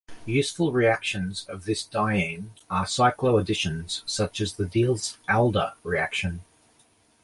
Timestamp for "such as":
4.09-4.53